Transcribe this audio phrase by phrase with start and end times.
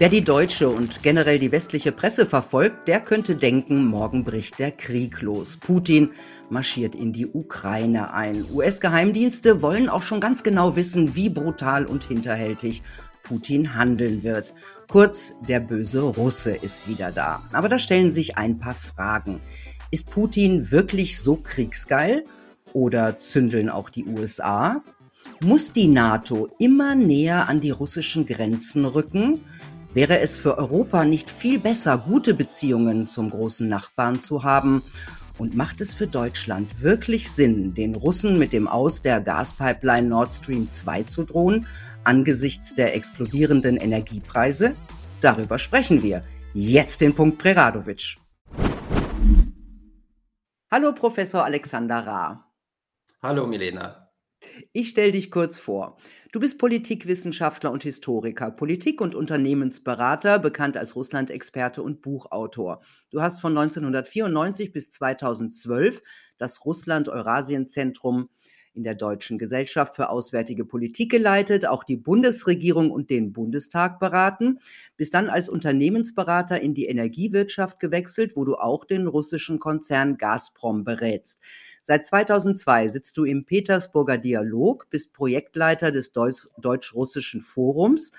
[0.00, 4.70] Wer die deutsche und generell die westliche Presse verfolgt, der könnte denken, morgen bricht der
[4.70, 5.58] Krieg los.
[5.58, 6.12] Putin
[6.48, 8.46] marschiert in die Ukraine ein.
[8.50, 12.82] US-Geheimdienste wollen auch schon ganz genau wissen, wie brutal und hinterhältig
[13.22, 14.54] Putin handeln wird.
[14.88, 17.42] Kurz, der böse Russe ist wieder da.
[17.52, 19.42] Aber da stellen sich ein paar Fragen.
[19.90, 22.24] Ist Putin wirklich so kriegsgeil?
[22.72, 24.82] Oder zündeln auch die USA?
[25.42, 29.40] Muss die NATO immer näher an die russischen Grenzen rücken?
[29.92, 34.82] Wäre es für Europa nicht viel besser, gute Beziehungen zum großen Nachbarn zu haben?
[35.36, 40.32] Und macht es für Deutschland wirklich Sinn, den Russen mit dem Aus der Gaspipeline Nord
[40.32, 41.66] Stream 2 zu drohen,
[42.04, 44.76] angesichts der explodierenden Energiepreise?
[45.20, 46.22] Darüber sprechen wir.
[46.54, 48.16] Jetzt den Punkt Preradovic.
[50.70, 52.44] Hallo, Professor Alexander Ra.
[53.22, 54.09] Hallo, Milena.
[54.72, 55.98] Ich stelle dich kurz vor.
[56.32, 62.82] Du bist Politikwissenschaftler und Historiker, Politik- und Unternehmensberater, bekannt als Russland-Experte und Buchautor.
[63.10, 66.02] Du hast von 1994 bis 2012
[66.38, 68.30] das Russland-Eurasien-Zentrum
[68.72, 74.60] in der Deutschen Gesellschaft für Auswärtige Politik geleitet, auch die Bundesregierung und den Bundestag beraten,
[74.96, 80.84] bis dann als Unternehmensberater in die Energiewirtschaft gewechselt, wo du auch den russischen Konzern Gazprom
[80.84, 81.40] berätst.
[81.82, 88.12] Seit 2002 sitzt du im Petersburger Dialog, bist Projektleiter des Deutsch-Russischen Forums,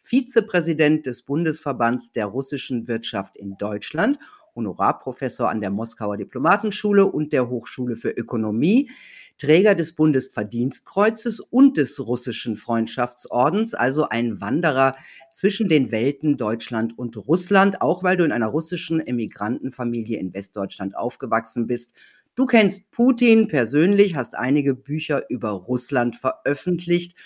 [0.00, 4.18] Vizepräsident des Bundesverbands der russischen Wirtschaft in Deutschland
[4.58, 8.90] Honorarprofessor an der Moskauer Diplomatenschule und der Hochschule für Ökonomie,
[9.38, 14.96] Träger des Bundesverdienstkreuzes und des russischen Freundschaftsordens, also ein Wanderer
[15.32, 20.96] zwischen den Welten Deutschland und Russland, auch weil du in einer russischen Emigrantenfamilie in Westdeutschland
[20.96, 21.94] aufgewachsen bist.
[22.34, 27.16] Du kennst Putin persönlich, hast einige Bücher über Russland veröffentlicht.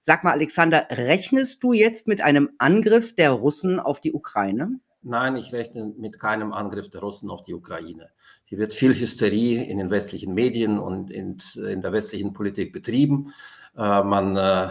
[0.00, 4.80] Sag mal, Alexander, rechnest du jetzt mit einem Angriff der Russen auf die Ukraine?
[5.06, 8.08] Nein, ich rechne mit keinem Angriff der Russen auf die Ukraine.
[8.46, 13.34] Hier wird viel Hysterie in den westlichen Medien und in, in der westlichen Politik betrieben.
[13.76, 14.70] Äh, man äh,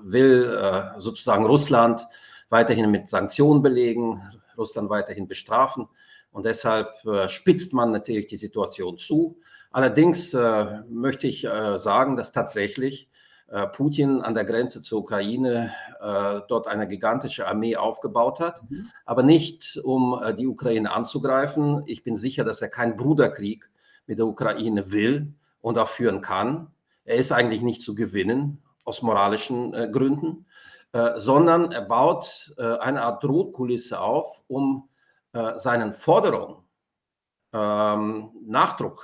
[0.00, 2.06] will äh, sozusagen Russland
[2.50, 4.22] weiterhin mit Sanktionen belegen,
[4.56, 5.88] Russland weiterhin bestrafen.
[6.30, 9.40] Und deshalb äh, spitzt man natürlich die Situation zu.
[9.72, 13.08] Allerdings äh, möchte ich äh, sagen, dass tatsächlich
[13.72, 18.90] Putin an der Grenze zur Ukraine äh, dort eine gigantische Armee aufgebaut hat, mhm.
[19.04, 21.82] aber nicht um äh, die Ukraine anzugreifen.
[21.86, 23.70] Ich bin sicher, dass er keinen Bruderkrieg
[24.06, 26.68] mit der Ukraine will und auch führen kann.
[27.04, 30.46] Er ist eigentlich nicht zu gewinnen aus moralischen Gründen,
[31.16, 34.90] sondern er baut eine Art Drohkulisse auf, um
[35.56, 36.56] seinen Forderungen
[37.54, 39.02] ähm, Nachdruck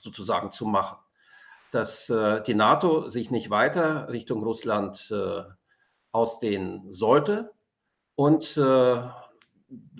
[0.00, 0.99] sozusagen zu machen
[1.70, 5.42] dass äh, die NATO sich nicht weiter Richtung Russland äh,
[6.12, 7.52] ausdehnen sollte
[8.14, 9.02] und äh,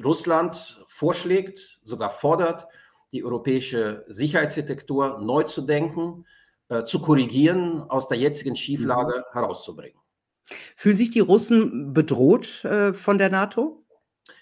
[0.02, 2.66] Russland vorschlägt, sogar fordert,
[3.12, 6.26] die europäische Sicherheitsarchitektur neu zu denken,
[6.68, 9.32] äh, zu korrigieren, aus der jetzigen Schieflage mhm.
[9.32, 10.00] herauszubringen.
[10.76, 13.84] Fühlen sich die Russen bedroht äh, von der NATO?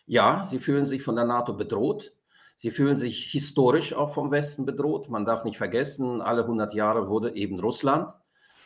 [0.06, 2.14] Ja, sie fühlen sich von der NATO bedroht.
[2.60, 5.08] Sie fühlen sich historisch auch vom Westen bedroht.
[5.08, 8.12] Man darf nicht vergessen, alle 100 Jahre wurde eben Russland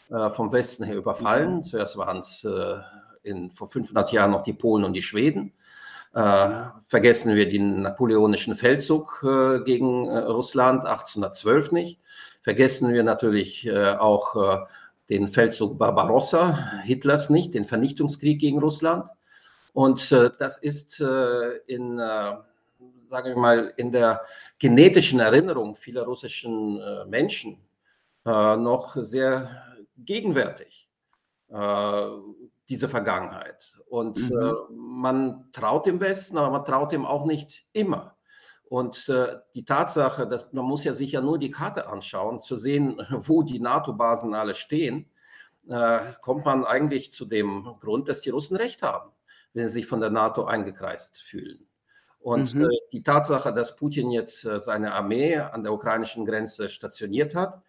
[0.08, 1.56] äh, vom Westen her überfallen.
[1.56, 1.62] Mhm.
[1.62, 2.78] Zuerst waren es äh,
[3.22, 5.52] in, vor 500 Jahren noch die Polen und die Schweden.
[6.14, 12.00] Äh, vergessen wir den napoleonischen Feldzug äh, gegen äh, Russland 1812 nicht.
[12.42, 14.66] Vergessen wir natürlich äh, auch
[15.10, 19.04] den Feldzug Barbarossa Hitlers nicht, den Vernichtungskrieg gegen Russland.
[19.74, 21.00] Und das ist
[21.66, 22.00] in
[23.12, 24.22] sage ich mal, in der
[24.58, 27.58] genetischen Erinnerung vieler russischen äh, Menschen
[28.24, 29.66] äh, noch sehr
[29.98, 30.88] gegenwärtig,
[31.50, 32.04] äh,
[32.70, 33.76] diese Vergangenheit.
[33.90, 34.54] Und mhm.
[34.70, 38.16] man traut dem Westen, aber man traut ihm auch nicht immer.
[38.70, 42.56] Und äh, die Tatsache, dass man muss ja sich ja nur die Karte anschauen, zu
[42.56, 45.10] sehen, wo die NATO-Basen alle stehen,
[45.68, 49.10] äh, kommt man eigentlich zu dem Grund, dass die Russen recht haben,
[49.52, 51.68] wenn sie sich von der NATO eingekreist fühlen.
[52.22, 52.64] Und mhm.
[52.64, 57.60] äh, die Tatsache, dass Putin jetzt äh, seine Armee an der ukrainischen Grenze stationiert hat,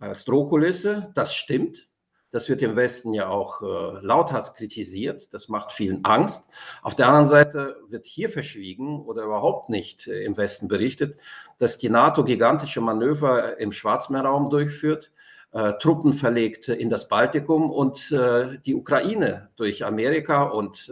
[0.00, 1.88] als Drohkulisse, das stimmt.
[2.32, 5.34] Das wird im Westen ja auch äh, lauthals kritisiert.
[5.34, 6.48] Das macht vielen Angst.
[6.80, 11.20] Auf der anderen Seite wird hier verschwiegen oder überhaupt nicht äh, im Westen berichtet,
[11.58, 15.12] dass die NATO gigantische Manöver im Schwarzmeerraum durchführt,
[15.52, 20.90] äh, Truppen verlegt in das Baltikum und äh, die Ukraine durch Amerika und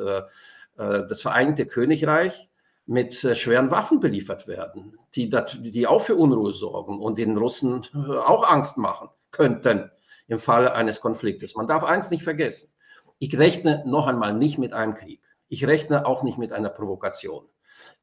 [0.76, 2.49] das Vereinigte Königreich
[2.90, 7.86] mit äh, schweren Waffen beliefert werden, die, die auch für Unruhe sorgen und den Russen
[7.94, 9.92] äh, auch Angst machen könnten
[10.26, 11.54] im Falle eines Konfliktes.
[11.54, 12.72] Man darf eins nicht vergessen.
[13.20, 15.22] Ich rechne noch einmal nicht mit einem Krieg.
[15.48, 17.46] Ich rechne auch nicht mit einer Provokation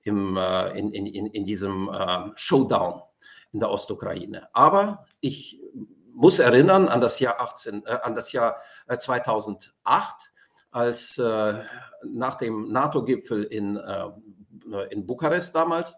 [0.04, 3.02] im, äh, in, in, in, diesem äh, Showdown
[3.52, 4.48] in der Ostukraine.
[4.54, 5.62] Aber ich
[6.14, 8.62] muss erinnern an das Jahr, 18, äh, an das Jahr
[8.98, 10.38] 2008, äh,
[10.72, 11.56] als äh,
[12.06, 14.06] nach dem NATO-Gipfel in, äh,
[14.90, 15.96] in Bukarest damals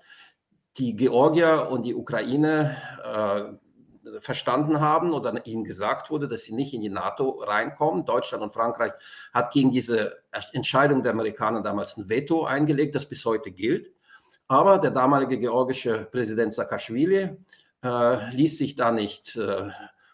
[0.78, 2.78] die Georgier und die Ukraine
[4.20, 8.06] verstanden haben oder ihnen gesagt wurde, dass sie nicht in die NATO reinkommen.
[8.06, 8.94] Deutschland und Frankreich
[9.34, 10.18] hat gegen diese
[10.54, 13.92] Entscheidung der Amerikaner damals ein Veto eingelegt, das bis heute gilt.
[14.48, 17.38] Aber der damalige georgische Präsident Saakashvili
[17.84, 19.70] äh, ließ sich da nicht äh,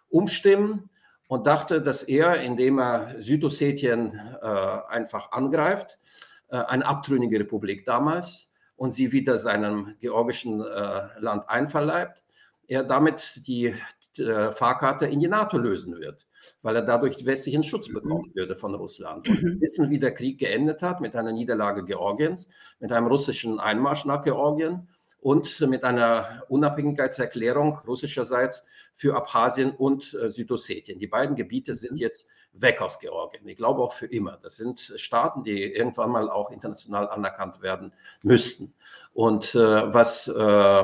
[0.10, 0.90] umstimmen
[1.28, 8.51] und dachte, dass er, indem er Südossetien äh, einfach angreift, äh, eine abtrünnige Republik damals,
[8.75, 12.24] und sie wieder seinem georgischen äh, Land einverleibt,
[12.68, 13.74] er damit die
[14.18, 16.27] äh, Fahrkarte in die NATO lösen wird,
[16.62, 17.94] weil er dadurch westlichen Schutz mhm.
[17.94, 19.27] bekommen würde von Russland.
[19.30, 22.50] Und wir wissen, wie der Krieg geendet hat mit einer Niederlage Georgiens,
[22.80, 24.89] mit einem russischen Einmarsch nach Georgien
[25.25, 28.63] und mit einer Unabhängigkeitserklärung russischerseits
[28.94, 31.00] für Abchasien und äh, Südossetien.
[31.00, 33.48] Die beiden Gebiete sind jetzt weg aus Georgien.
[33.48, 34.38] Ich glaube auch für immer.
[34.44, 37.92] Das sind Staaten, die irgendwann mal auch international anerkannt werden
[38.22, 38.75] müssten.
[39.16, 40.83] Und äh, was äh,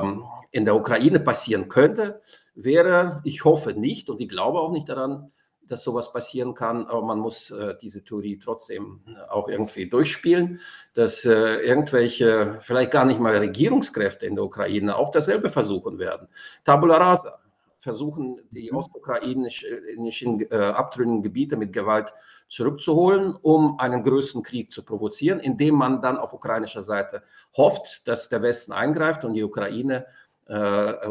[0.50, 2.20] in der Ukraine passieren könnte,
[2.56, 5.30] wäre, ich hoffe nicht und ich glaube auch nicht daran,
[5.68, 9.00] dass sowas passieren kann, aber man muss äh, diese Theorie trotzdem
[9.30, 10.60] auch irgendwie durchspielen,
[10.94, 16.28] dass äh, irgendwelche, vielleicht gar nicht mal Regierungskräfte in der Ukraine auch dasselbe versuchen werden.
[16.64, 17.38] Tabula rasa
[17.82, 18.76] versuchen, die mhm.
[18.78, 22.14] ostukrainischen äh, abtrünnigen Gebiete mit Gewalt
[22.48, 27.22] zurückzuholen, um einen größeren Krieg zu provozieren, indem man dann auf ukrainischer Seite
[27.56, 30.21] hofft, dass der Westen eingreift und die Ukraine äh,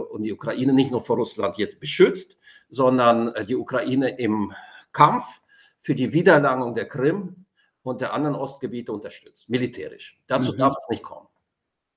[0.10, 2.38] und die Ukraine nicht nur vor Russland jetzt beschützt,
[2.70, 4.54] sondern äh, die Ukraine im
[4.92, 5.26] Kampf
[5.80, 7.46] für die Wiedererlangung der Krim
[7.84, 10.20] und der anderen Ostgebiete unterstützt, militärisch.
[10.28, 10.58] Dazu mhm.
[10.58, 11.28] darf es nicht kommen.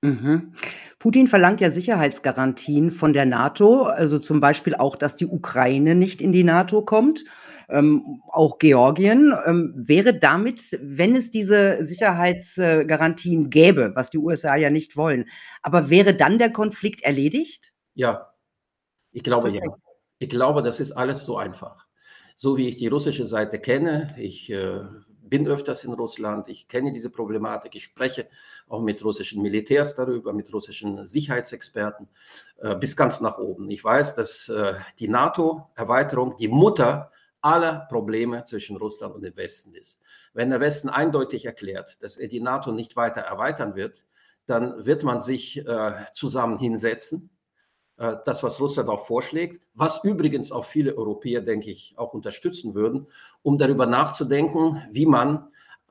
[0.03, 0.53] Mhm.
[0.99, 6.21] Putin verlangt ja Sicherheitsgarantien von der NATO, also zum Beispiel auch, dass die Ukraine nicht
[6.21, 7.25] in die NATO kommt,
[7.69, 9.35] ähm, auch Georgien.
[9.47, 15.27] Ähm, wäre damit, wenn es diese Sicherheitsgarantien gäbe, was die USA ja nicht wollen,
[15.63, 17.73] aber wäre dann der Konflikt erledigt?
[17.95, 18.35] Ja,
[19.13, 19.61] ich glaube ja.
[20.19, 21.87] Ich glaube, das ist alles so einfach.
[22.37, 24.81] So wie ich die russische Seite kenne, ich äh,
[25.23, 28.29] bin öfters in Russland, ich kenne diese Problematik, ich spreche
[28.69, 32.09] auch mit russischen Militärs darüber, mit russischen Sicherheitsexperten,
[32.59, 33.71] äh, bis ganz nach oben.
[33.71, 37.11] Ich weiß, dass äh, die NATO-Erweiterung die Mutter
[37.45, 40.01] aller Probleme zwischen Russland und dem Westen ist.
[40.33, 44.05] Wenn der Westen eindeutig erklärt, dass er die NATO nicht weiter erweitern wird,
[44.47, 47.31] dann wird man sich äh, zusammen hinsetzen
[47.97, 52.75] äh, das, was Russland auch vorschlägt, was übrigens auch viele Europäer, denke ich, auch unterstützen
[52.75, 53.07] würden,
[53.43, 55.49] um darüber nachzudenken, wie man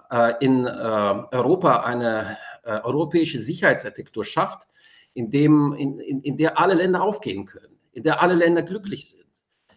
[0.10, 4.70] äh, in äh, Europa eine europäische Sicherheitsarchitektur schafft,
[5.14, 9.10] in, dem, in, in, in der alle Länder aufgehen können, in der alle Länder glücklich
[9.10, 9.23] sind.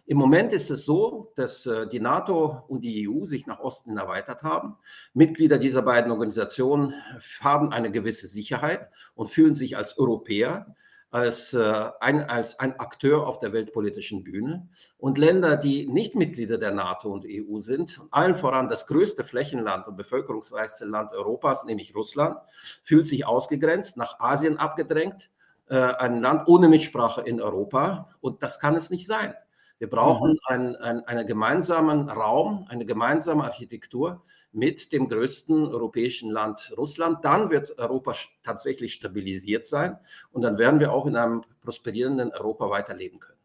[0.07, 4.41] Im Moment ist es so, dass die NATO und die EU sich nach Osten erweitert
[4.41, 4.77] haben.
[5.13, 6.93] Mitglieder dieser beiden Organisationen
[7.41, 10.75] haben eine gewisse Sicherheit und fühlen sich als Europäer
[11.09, 14.67] als, äh, ein, als ein Akteur auf der weltpolitischen Bühne.
[14.97, 19.87] Und Länder, die nicht Mitglieder der NATO und EU sind, allen voran das größte Flächenland
[19.87, 22.37] und bevölkerungsreichste Land Europas, nämlich Russland,
[22.83, 25.29] fühlt sich ausgegrenzt, nach Asien abgedrängt,
[25.69, 28.09] äh, ein Land ohne Mitsprache in Europa.
[28.19, 29.33] Und das kann es nicht sein.
[29.79, 30.39] Wir brauchen mhm.
[30.45, 37.23] einen, einen, einen gemeinsamen Raum, eine gemeinsame Architektur, mit dem größten europäischen Land Russland.
[37.23, 39.97] Dann wird Europa tatsächlich stabilisiert sein
[40.31, 43.37] und dann werden wir auch in einem prosperierenden Europa weiterleben können.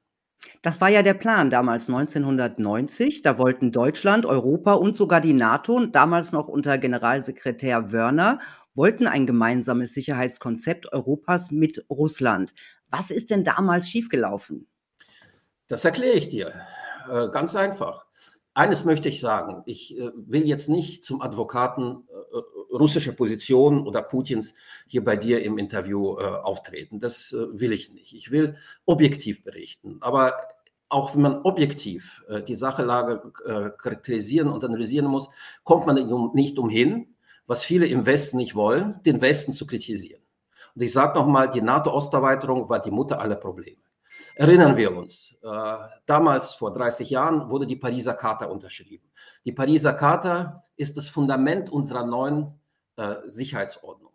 [0.62, 3.22] Das war ja der Plan damals 1990.
[3.22, 8.40] Da wollten Deutschland, Europa und sogar die NATO, damals noch unter Generalsekretär Wörner,
[8.74, 12.54] wollten ein gemeinsames Sicherheitskonzept Europas mit Russland.
[12.90, 14.68] Was ist denn damals schiefgelaufen?
[15.72, 16.52] Das erkläre ich dir.
[17.10, 18.04] Äh, ganz einfach.
[18.52, 24.02] Eines möchte ich sagen, ich äh, will jetzt nicht zum Advokaten äh, russischer Position oder
[24.02, 24.52] Putins
[24.86, 27.00] hier bei dir im Interview auftreten.
[27.00, 28.12] Das will ich nicht.
[28.12, 29.96] Ich will objektiv berichten.
[30.00, 30.34] Aber
[30.90, 33.30] auch wenn man objektiv die Sachelage
[33.76, 35.28] charakterisieren und analysieren muss,
[35.64, 35.96] kommt man
[36.34, 37.14] nicht umhin,
[37.46, 40.22] was viele im Westen nicht wollen, den Westen zu kritisieren.
[40.74, 43.81] Und ich sage nochmal, die NATO-Osterweiterung war die Mutter aller Probleme.
[44.34, 45.76] Erinnern wir uns, äh,
[46.06, 49.10] damals vor 30 Jahren wurde die Pariser Charta unterschrieben.
[49.44, 52.60] Die Pariser Charta ist das Fundament unserer neuen
[52.96, 54.12] äh, Sicherheitsordnung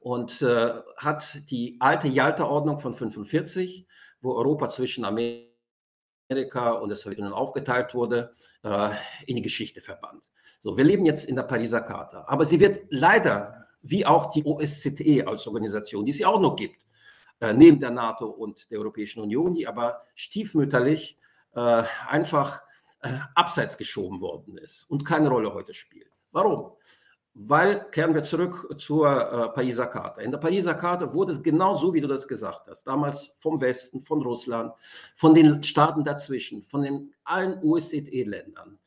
[0.00, 3.86] und äh, hat die alte Jalta-Ordnung von 45,
[4.20, 8.32] wo Europa zwischen Amerika und der Sowjetunion aufgeteilt wurde,
[8.62, 8.90] äh,
[9.26, 10.22] in die Geschichte verbannt.
[10.62, 14.44] So, wir leben jetzt in der Pariser Charta, aber sie wird leider, wie auch die
[14.44, 16.82] OSZE als Organisation, die es ja auch noch gibt,
[17.40, 21.18] neben der NATO und der Europäischen Union, die aber stiefmütterlich
[21.54, 22.62] äh, einfach
[23.02, 26.10] äh, abseits geschoben worden ist und keine Rolle heute spielt.
[26.32, 26.72] Warum?
[27.34, 30.20] Weil, kehren wir zurück zur äh, Pariser Charta.
[30.20, 33.60] In der Pariser Charta wurde es genau so, wie du das gesagt hast, damals vom
[33.60, 34.72] Westen, von Russland,
[35.14, 38.80] von den Staaten dazwischen, von den allen OSZE-Ländern,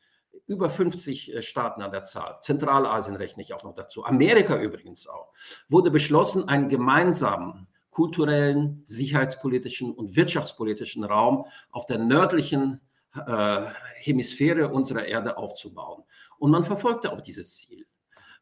[0.46, 5.06] über 50 äh, Staaten an der Zahl, Zentralasien rechne ich auch noch dazu, Amerika übrigens
[5.08, 5.32] auch,
[5.70, 12.80] wurde beschlossen, einen gemeinsamen kulturellen, sicherheitspolitischen und wirtschaftspolitischen Raum auf der nördlichen
[13.14, 13.62] äh,
[13.96, 16.02] Hemisphäre unserer Erde aufzubauen.
[16.38, 17.86] Und man verfolgte auch dieses Ziel.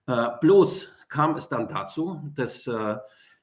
[0.06, 2.96] Äh, bloß kam es dann dazu, dass äh,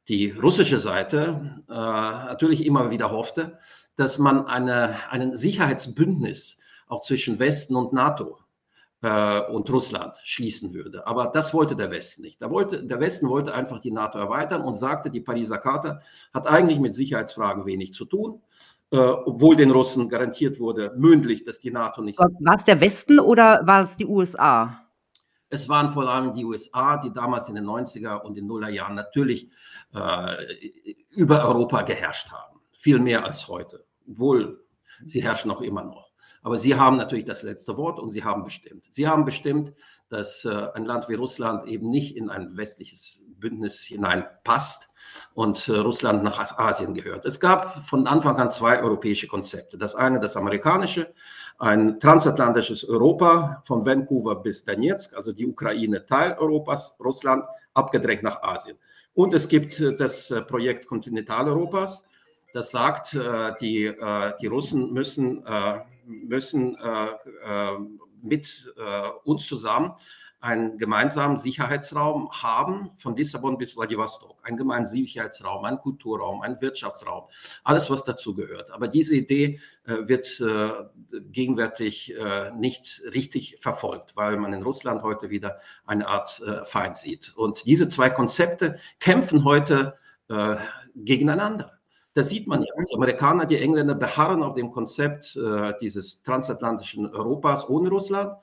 [0.07, 3.59] die russische Seite äh, natürlich immer wieder hoffte,
[3.97, 8.39] dass man eine, einen Sicherheitsbündnis auch zwischen Westen und NATO
[9.07, 11.05] und Russland schließen würde.
[11.07, 12.41] Aber das wollte der Westen nicht.
[12.41, 15.99] Da wollte, der Westen wollte einfach die NATO erweitern und sagte, die Pariser Charta
[16.33, 18.41] hat eigentlich mit Sicherheitsfragen wenig zu tun.
[18.89, 22.19] Äh, obwohl den Russen garantiert wurde, mündlich, dass die NATO nicht.
[22.19, 24.87] War es der Westen oder war es die USA?
[25.49, 29.49] Es waren vor allem die USA, die damals in den 90er und den Nullerjahren natürlich
[29.93, 32.59] äh, über Europa geherrscht haben.
[32.71, 33.85] Viel mehr als heute.
[34.09, 34.65] Obwohl
[35.05, 36.06] sie herrschen auch immer noch.
[36.41, 38.85] Aber sie haben natürlich das letzte Wort und sie haben bestimmt.
[38.91, 39.73] Sie haben bestimmt,
[40.09, 44.89] dass äh, ein Land wie Russland eben nicht in ein westliches Bündnis hineinpasst
[45.33, 47.25] und äh, Russland nach Asien gehört.
[47.25, 49.77] Es gab von Anfang an zwei europäische Konzepte.
[49.77, 51.13] Das eine, das amerikanische,
[51.59, 57.43] ein transatlantisches Europa von Vancouver bis Donetsk, also die Ukraine Teil Europas, Russland
[57.73, 58.77] abgedrängt nach Asien.
[59.13, 62.05] Und es gibt äh, das äh, Projekt Kontinentaleuropas,
[62.53, 65.43] das sagt, äh, die, äh, die Russen müssen
[66.07, 67.07] müssen äh,
[67.43, 67.77] äh,
[68.21, 69.93] mit äh, uns zusammen
[70.39, 74.37] einen gemeinsamen Sicherheitsraum haben, von Lissabon bis Vladivostok.
[74.43, 77.23] Einen gemeinsamen Sicherheitsraum, einen Kulturraum, einen Wirtschaftsraum,
[77.63, 78.69] alles, was dazu gehört.
[78.71, 85.01] Aber diese Idee äh, wird äh, gegenwärtig äh, nicht richtig verfolgt, weil man in Russland
[85.01, 87.33] heute wieder eine Art Feind sieht.
[87.35, 89.97] Und diese zwei Konzepte kämpfen heute
[90.93, 91.76] gegeneinander.
[92.17, 97.05] Da sieht man ja, die Amerikaner, die Engländer beharren auf dem Konzept äh, dieses transatlantischen
[97.13, 98.33] Europas ohne Russland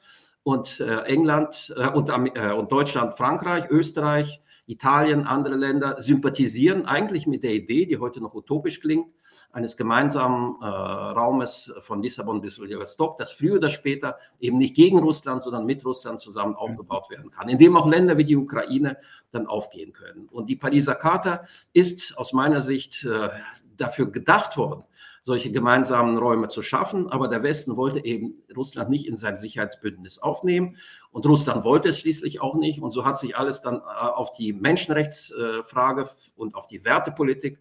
[0.44, 7.26] und äh, England äh, und, äh, und, Deutschland, Frankreich, Österreich, Italien, andere Länder sympathisieren eigentlich
[7.26, 9.08] mit der Idee, die heute noch utopisch klingt,
[9.50, 15.00] eines gemeinsamen äh, Raumes von Lissabon bis Vladivostok, das früher oder später eben nicht gegen
[15.00, 18.98] Russland, sondern mit Russland zusammen aufgebaut werden kann, in dem auch Länder wie die Ukraine
[19.32, 20.28] dann aufgehen können.
[20.30, 23.28] Und die Pariser Charta ist aus meiner Sicht äh,
[23.76, 24.84] dafür gedacht worden,
[25.22, 27.08] solche gemeinsamen Räume zu schaffen.
[27.08, 30.76] Aber der Westen wollte eben Russland nicht in sein Sicherheitsbündnis aufnehmen.
[31.10, 32.80] Und Russland wollte es schließlich auch nicht.
[32.80, 37.58] Und so hat sich alles dann äh, auf die Menschenrechtsfrage und auf die Wertepolitik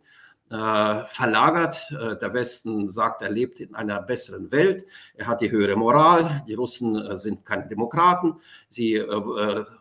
[0.50, 1.90] äh, verlagert.
[1.92, 4.86] Äh, der Westen sagt, er lebt in einer besseren Welt.
[5.16, 6.44] Er hat die höhere Moral.
[6.48, 8.36] Die Russen sind keine Demokraten.
[8.70, 9.00] Sie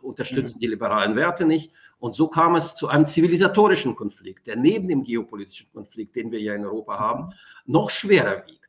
[0.00, 1.72] unterstützen die liberalen Werte nicht.
[2.02, 6.40] Und so kam es zu einem zivilisatorischen Konflikt, der neben dem geopolitischen Konflikt, den wir
[6.40, 7.32] ja in Europa haben,
[7.64, 8.68] noch schwerer wiegt,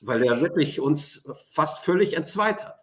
[0.00, 2.80] weil er wirklich uns fast völlig entzweit hat.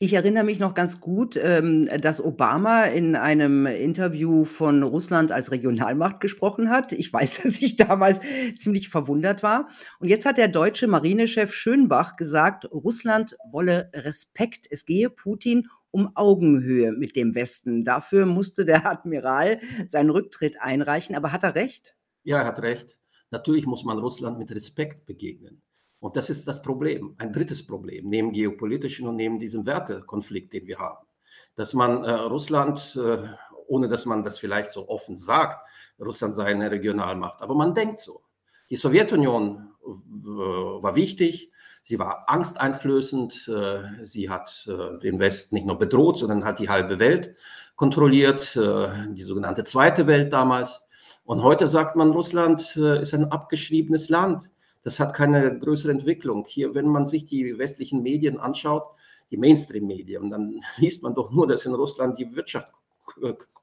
[0.00, 5.52] Ich erinnere mich noch ganz gut, ähm, dass Obama in einem Interview von Russland als
[5.52, 6.90] Regionalmacht gesprochen hat.
[6.90, 8.18] Ich weiß, dass ich damals
[8.58, 9.68] ziemlich verwundert war.
[10.00, 14.66] Und jetzt hat der deutsche Marinechef Schönbach gesagt, Russland wolle Respekt.
[14.68, 17.84] Es gehe Putin um Augenhöhe mit dem Westen.
[17.84, 21.14] Dafür musste der Admiral seinen Rücktritt einreichen.
[21.14, 21.96] Aber hat er recht?
[22.24, 22.98] Ja, er hat recht.
[23.30, 25.62] Natürlich muss man Russland mit Respekt begegnen.
[26.00, 30.66] Und das ist das Problem, ein drittes Problem, neben geopolitischen und neben diesem Wertekonflikt, den
[30.66, 31.06] wir haben.
[31.54, 33.28] Dass man äh, Russland, äh,
[33.68, 35.64] ohne dass man das vielleicht so offen sagt,
[36.00, 38.22] Russland sei eine Regionalmacht, aber man denkt so.
[38.68, 43.48] Die Sowjetunion äh, war wichtig, Sie war angsteinflößend.
[43.48, 47.34] Äh, sie hat äh, den Westen nicht nur bedroht, sondern hat die halbe Welt
[47.76, 50.84] kontrolliert, äh, die sogenannte Zweite Welt damals.
[51.24, 54.50] Und heute sagt man, Russland ist ein abgeschriebenes Land.
[54.84, 56.44] Das hat keine größere Entwicklung.
[56.48, 58.84] Hier, wenn man sich die westlichen Medien anschaut,
[59.30, 62.68] die Mainstream-Medien, dann liest man doch nur, dass in Russland die Wirtschaft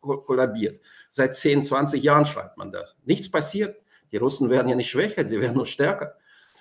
[0.02, 0.82] kollabiert.
[1.10, 2.98] Seit 10, 20 Jahren schreibt man das.
[3.06, 3.78] Nichts passiert.
[4.12, 6.16] Die Russen werden ja nicht schwächer, sie werden nur stärker.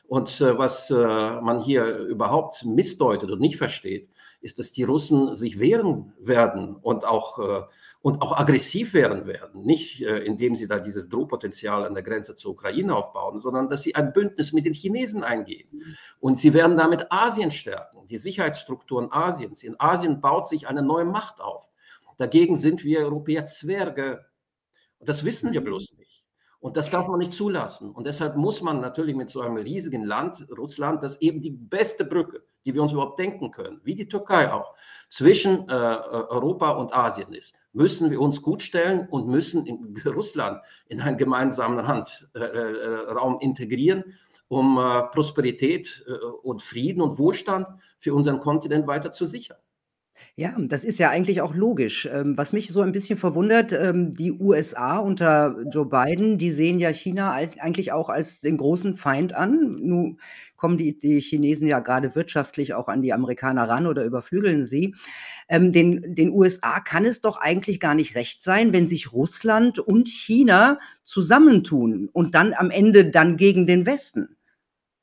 [0.08, 4.08] Und äh, was äh, man hier überhaupt missdeutet und nicht versteht,
[4.40, 7.62] ist, dass die Russen sich wehren werden und auch, äh,
[8.00, 9.64] und auch aggressiv werden werden.
[9.64, 13.82] Nicht äh, indem sie da dieses Drohpotenzial an der Grenze zur Ukraine aufbauen, sondern dass
[13.82, 15.68] sie ein Bündnis mit den Chinesen eingehen.
[16.20, 19.62] Und sie werden damit Asien stärken, die Sicherheitsstrukturen Asiens.
[19.62, 21.68] In Asien baut sich eine neue Macht auf.
[22.16, 24.24] Dagegen sind wir Europäer Zwerge.
[24.98, 26.07] Und das wissen wir bloß nicht.
[26.60, 27.92] Und das darf man nicht zulassen.
[27.92, 32.04] Und deshalb muss man natürlich mit so einem riesigen Land, Russland, das eben die beste
[32.04, 34.74] Brücke, die wir uns überhaupt denken können, wie die Türkei auch,
[35.08, 40.60] zwischen äh, Europa und Asien ist, müssen wir uns gut stellen und müssen in Russland
[40.86, 44.04] in einen gemeinsamen Handraum äh, äh integrieren,
[44.48, 46.12] um äh, Prosperität äh,
[46.42, 49.58] und Frieden und Wohlstand für unseren Kontinent weiter zu sichern.
[50.36, 52.08] Ja, das ist ja eigentlich auch logisch.
[52.12, 56.78] Ähm, was mich so ein bisschen verwundert, ähm, die USA unter Joe Biden, die sehen
[56.78, 59.78] ja China eigentlich auch als den großen Feind an.
[59.80, 60.20] Nun
[60.56, 64.94] kommen die die Chinesen ja gerade wirtschaftlich auch an die Amerikaner ran oder überflügeln sie.
[65.48, 69.78] Ähm, den den USA kann es doch eigentlich gar nicht recht sein, wenn sich Russland
[69.78, 74.36] und China zusammentun und dann am Ende dann gegen den Westen.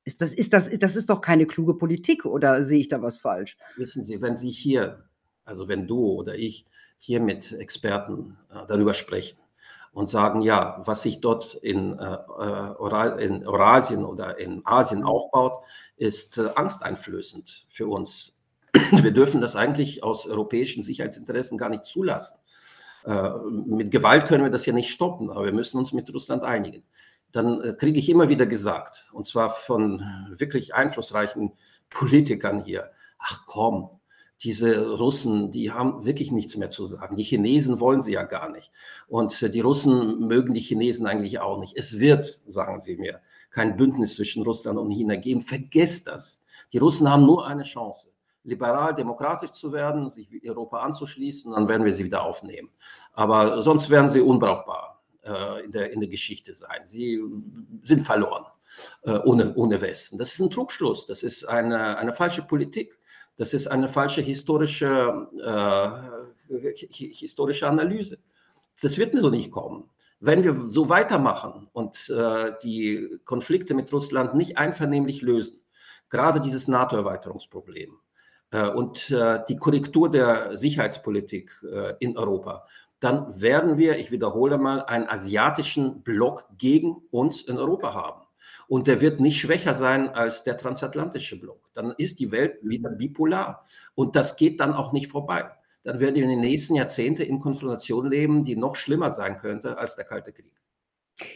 [0.05, 3.17] Ist das, ist das, das ist doch keine kluge Politik oder sehe ich da was
[3.17, 3.57] falsch?
[3.75, 5.04] Wissen Sie, wenn Sie hier,
[5.45, 6.65] also wenn du oder ich
[6.99, 9.37] hier mit Experten äh, darüber sprechen
[9.93, 15.07] und sagen, ja, was sich dort in, äh, äh in Eurasien oder in Asien mhm.
[15.07, 15.63] aufbaut,
[15.95, 18.41] ist äh, angsteinflößend für uns.
[18.91, 22.37] Wir dürfen das eigentlich aus europäischen Sicherheitsinteressen gar nicht zulassen.
[23.05, 26.43] Äh, mit Gewalt können wir das ja nicht stoppen, aber wir müssen uns mit Russland
[26.43, 26.83] einigen
[27.35, 31.51] dann äh, kriege ich immer wieder gesagt, und zwar von wirklich einflussreichen
[31.89, 33.94] Politikern hier, ach komm,
[34.42, 37.15] diese Russen, die haben wirklich nichts mehr zu sagen.
[37.15, 38.70] Die Chinesen wollen sie ja gar nicht.
[39.08, 41.77] Und die Russen mögen die Chinesen eigentlich auch nicht.
[41.77, 45.42] Es wird, sagen sie mir, kein Bündnis zwischen Russland und China geben.
[45.42, 46.42] Vergesst das.
[46.74, 48.10] Die Russen haben nur eine Chance,
[48.44, 52.70] liberal, demokratisch zu werden, sich Europa anzuschließen, dann werden wir sie wieder aufnehmen.
[53.13, 56.82] Aber sonst werden sie unbrauchbar äh, in, der, in der Geschichte sein.
[56.86, 57.22] Sie
[57.84, 58.46] sind verloren
[59.04, 60.18] äh, ohne, ohne Westen.
[60.18, 63.00] Das ist ein Trugschluss, das ist eine, eine falsche Politik,
[63.38, 65.27] das ist eine falsche historische,
[66.50, 68.20] äh, historische Analyse.
[68.82, 69.89] Das wird so nicht kommen.
[70.20, 75.62] Wenn wir so weitermachen und äh, die Konflikte mit Russland nicht einvernehmlich lösen,
[76.10, 77.98] gerade dieses NATO-Erweiterungsproblem,
[78.52, 81.52] äh, und äh, die Korrektur der Sicherheitspolitik
[82.00, 82.65] in Europa
[83.06, 88.24] dann werden wir, ich wiederhole mal, einen asiatischen Block gegen uns in Europa haben.
[88.67, 91.62] Und der wird nicht schwächer sein als der transatlantische Block.
[91.73, 93.65] Dann ist die Welt wieder bipolar.
[93.93, 95.45] Und das geht dann auch nicht vorbei.
[95.84, 99.78] Dann werden wir in den nächsten Jahrzehnten in Konfrontation leben, die noch schlimmer sein könnte
[99.78, 100.51] als der Kalte Krieg.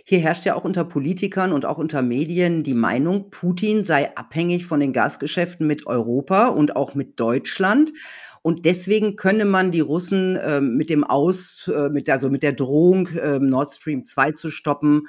[0.03, 4.65] Hier herrscht ja auch unter Politikern und auch unter Medien die Meinung, Putin sei abhängig
[4.65, 7.93] von den Gasgeschäften mit Europa und auch mit Deutschland.
[8.41, 12.53] Und deswegen könne man die Russen äh, mit dem Aus, äh, mit, also mit der
[12.53, 15.07] Drohung, äh, Nord Stream 2 zu stoppen,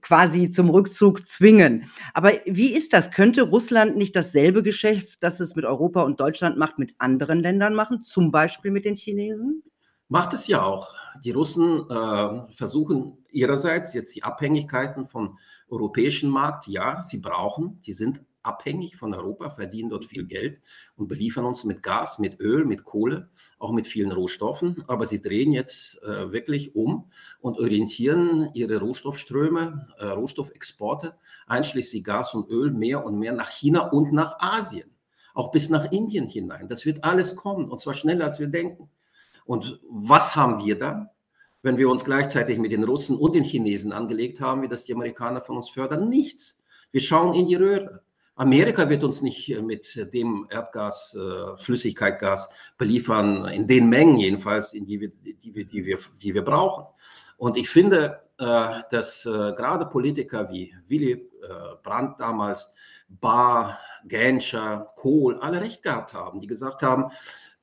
[0.00, 1.90] quasi zum Rückzug zwingen.
[2.14, 3.10] Aber wie ist das?
[3.10, 7.74] Könnte Russland nicht dasselbe Geschäft, das es mit Europa und Deutschland macht, mit anderen Ländern
[7.74, 9.62] machen, zum Beispiel mit den Chinesen?
[10.08, 10.94] Macht es ja auch.
[11.24, 15.38] Die Russen äh, versuchen ihrerseits jetzt die Abhängigkeiten vom
[15.68, 20.60] europäischen Markt, ja, sie brauchen, die sind abhängig von Europa, verdienen dort viel Geld
[20.96, 24.82] und beliefern uns mit Gas, mit Öl, mit Kohle, auch mit vielen Rohstoffen.
[24.86, 31.14] Aber sie drehen jetzt äh, wirklich um und orientieren ihre Rohstoffströme, äh, Rohstoffexporte,
[31.46, 34.90] einschließlich Gas und Öl, mehr und mehr nach China und nach Asien,
[35.34, 36.68] auch bis nach Indien hinein.
[36.68, 38.88] Das wird alles kommen und zwar schneller, als wir denken.
[39.44, 41.08] Und was haben wir dann?
[41.62, 44.94] Wenn wir uns gleichzeitig mit den Russen und den Chinesen angelegt haben, wie das die
[44.94, 46.58] Amerikaner von uns fördern, nichts.
[46.90, 48.02] Wir schauen in die Röhre.
[48.40, 52.48] Amerika wird uns nicht äh, mit dem Erdgas, äh, Flüssigkeitgas
[52.78, 56.86] beliefern, in den Mengen jedenfalls, in die wir, die wir, die wir, die wir brauchen.
[57.36, 61.28] Und ich finde, äh, dass gerade Politiker wie Willy
[61.82, 62.72] Brandt damals,
[63.08, 67.10] Bahr, Genscher, Kohl, alle recht gehabt haben, die gesagt haben,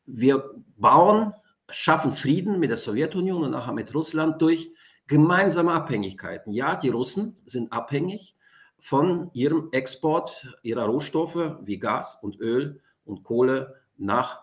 [0.06, 1.34] wir bauen,
[1.70, 4.72] schaffen Frieden mit der Sowjetunion und nachher mit Russland durch
[5.08, 6.54] gemeinsame Abhängigkeiten.
[6.54, 8.37] Ja, die Russen sind abhängig
[8.80, 14.42] von ihrem Export ihrer Rohstoffe wie Gas und Öl und Kohle nach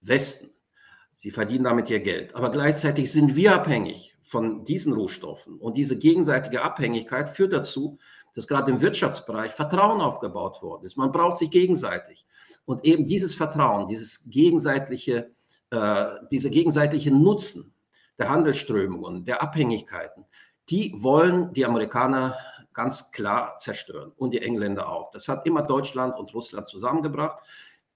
[0.00, 0.50] Westen.
[1.18, 2.34] Sie verdienen damit ihr Geld.
[2.34, 5.58] Aber gleichzeitig sind wir abhängig von diesen Rohstoffen.
[5.58, 7.98] Und diese gegenseitige Abhängigkeit führt dazu,
[8.34, 10.96] dass gerade im Wirtschaftsbereich Vertrauen aufgebaut worden ist.
[10.96, 12.26] Man braucht sich gegenseitig.
[12.64, 15.30] Und eben dieses Vertrauen, dieses gegenseitige,
[15.70, 17.74] äh, diese gegenseitige Nutzen
[18.18, 20.24] der Handelsströmungen, der Abhängigkeiten,
[20.70, 22.36] die wollen die Amerikaner
[22.74, 25.10] ganz klar zerstören und die Engländer auch.
[25.10, 27.42] Das hat immer Deutschland und Russland zusammengebracht.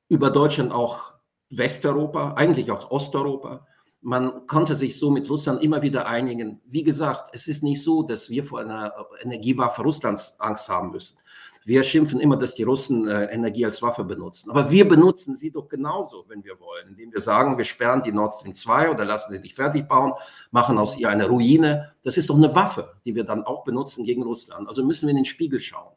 [0.08, 1.14] über Deutschland auch
[1.50, 3.66] Westeuropa, eigentlich auch Osteuropa.
[4.00, 6.60] Man konnte sich so mit Russland immer wieder einigen.
[6.64, 11.18] Wie gesagt, es ist nicht so, dass wir vor einer Energiewaffe Russlands Angst haben müssen.
[11.66, 14.52] Wir schimpfen immer, dass die Russen äh, Energie als Waffe benutzen.
[14.52, 18.12] Aber wir benutzen sie doch genauso, wenn wir wollen, indem wir sagen, wir sperren die
[18.12, 20.12] Nord Stream 2 oder lassen sie nicht fertig bauen,
[20.52, 21.92] machen aus ihr eine Ruine.
[22.04, 24.68] Das ist doch eine Waffe, die wir dann auch benutzen gegen Russland.
[24.68, 25.92] Also müssen wir in den Spiegel schauen.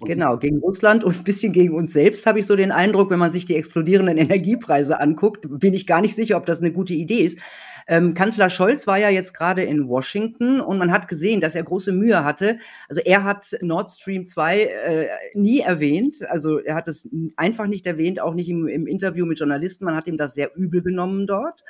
[0.00, 3.10] Und genau, gegen Russland und ein bisschen gegen uns selbst habe ich so den Eindruck,
[3.10, 6.72] wenn man sich die explodierenden Energiepreise anguckt, bin ich gar nicht sicher, ob das eine
[6.72, 7.38] gute Idee ist.
[7.86, 11.62] Ähm, Kanzler Scholz war ja jetzt gerade in Washington und man hat gesehen, dass er
[11.62, 12.58] große Mühe hatte.
[12.88, 16.18] Also er hat Nord Stream 2 äh, nie erwähnt.
[16.28, 19.84] Also er hat es einfach nicht erwähnt, auch nicht im, im Interview mit Journalisten.
[19.84, 21.64] Man hat ihm das sehr übel genommen dort.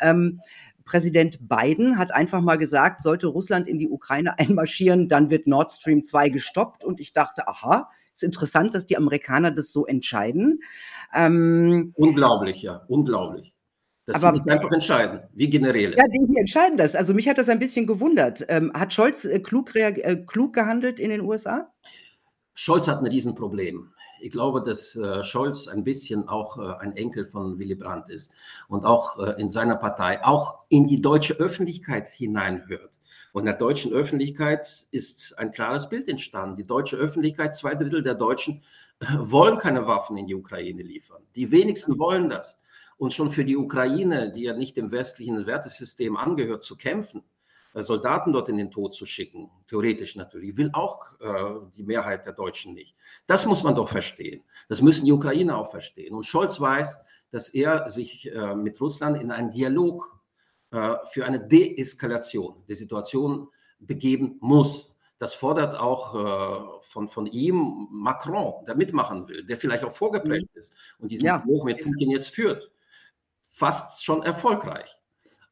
[0.00, 0.40] Ähm,
[0.84, 5.70] Präsident Biden hat einfach mal gesagt, sollte Russland in die Ukraine einmarschieren, dann wird Nord
[5.70, 6.84] Stream 2 gestoppt.
[6.84, 10.60] Und ich dachte, aha, ist interessant, dass die Amerikaner das so entscheiden.
[11.14, 13.54] Ähm, unglaublich, ja, unglaublich.
[14.06, 15.96] Das aber, sie einfach entscheiden, wie Generäle.
[15.96, 16.96] Ja, die, die, entscheiden das.
[16.96, 18.44] Also mich hat das ein bisschen gewundert.
[18.48, 21.72] Ähm, hat Scholz äh, klug, äh, klug gehandelt in den USA?
[22.54, 23.92] Scholz hat ein Riesenproblem.
[24.20, 28.32] Ich glaube, dass äh, Scholz ein bisschen auch äh, ein Enkel von Willy Brandt ist
[28.68, 32.90] und auch äh, in seiner Partei auch in die deutsche Öffentlichkeit hineinhört.
[33.32, 36.56] Und in der deutschen Öffentlichkeit ist ein klares Bild entstanden.
[36.56, 38.62] Die deutsche Öffentlichkeit, zwei Drittel der Deutschen
[39.00, 41.22] äh, wollen keine Waffen in die Ukraine liefern.
[41.34, 42.58] Die wenigsten wollen das.
[43.02, 47.24] Und schon für die Ukraine, die ja nicht dem westlichen Wertesystem angehört, zu kämpfen,
[47.74, 52.26] äh, Soldaten dort in den Tod zu schicken, theoretisch natürlich, will auch äh, die Mehrheit
[52.26, 52.94] der Deutschen nicht.
[53.26, 54.44] Das muss man doch verstehen.
[54.68, 56.14] Das müssen die Ukrainer auch verstehen.
[56.14, 57.00] Und Scholz weiß,
[57.32, 60.20] dass er sich äh, mit Russland in einen Dialog
[60.70, 63.48] äh, für eine Deeskalation der Situation
[63.80, 64.94] begeben muss.
[65.18, 70.58] Das fordert auch von, von ihm Macron, der mitmachen will, der vielleicht auch vorgeprägt mhm.
[70.58, 71.38] ist und diesen ja.
[71.38, 72.72] Dialog mit Putin jetzt führt.
[73.62, 74.98] Fast schon erfolgreich.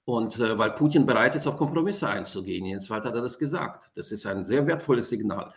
[0.05, 3.93] Und äh, weil Putin bereit ist, auf Kompromisse einzugehen, jedenfalls hat er das gesagt.
[3.95, 5.55] Das ist ein sehr wertvolles Signal.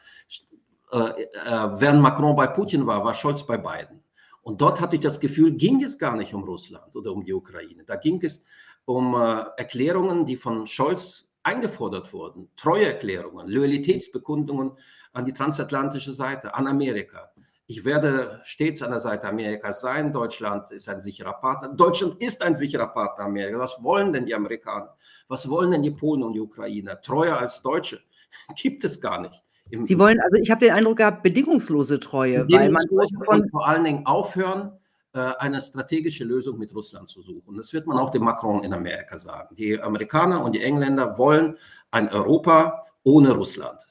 [0.92, 4.04] Äh, äh, während Macron bei Putin war, war Scholz bei Biden.
[4.44, 7.34] Und dort hatte ich das Gefühl, ging es gar nicht um Russland oder um die
[7.34, 7.86] Ukraine.
[7.88, 8.44] Da ging es
[8.86, 12.52] um äh, Erklärungen, die von Scholz eingefordert wurden.
[12.56, 14.74] Treueerklärungen, Loyalitätsbekundungen
[15.12, 17.33] an die transatlantische Seite, an Amerika.
[17.65, 20.12] Ich werde stets an der Seite Amerikas sein.
[20.12, 21.69] Deutschland ist ein sicherer Partner.
[21.69, 23.60] Deutschland ist ein sicherer Partner Amerikas.
[23.60, 24.95] Was wollen denn die Amerikaner?
[25.30, 26.99] Was wollen denn die Polen und die Ukrainer?
[27.02, 28.02] Treuer als Deutsche
[28.62, 29.41] gibt es gar nicht.
[29.84, 33.84] Sie wollen, also ich habe den Eindruck gehabt, bedingungslose Treue, bedingungslose weil man vor allen
[33.86, 34.78] Dingen aufhören,
[35.13, 37.56] äh, eine strategische Lösung mit Russland zu suchen.
[37.56, 39.56] Das wird man auch dem Macron in Amerika sagen.
[39.56, 41.58] Die Amerikaner und die Engländer wollen
[41.91, 43.88] ein Europa ohne Russland.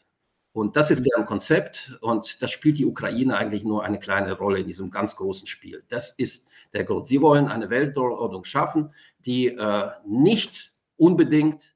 [0.53, 1.05] Und das ist mhm.
[1.05, 5.17] deren Konzept und das spielt die Ukraine eigentlich nur eine kleine Rolle in diesem ganz
[5.17, 5.83] großen Spiel.
[5.89, 7.07] Das ist der Grund.
[7.07, 8.93] Sie wollen eine Weltordnung schaffen,
[9.25, 11.75] die äh, nicht unbedingt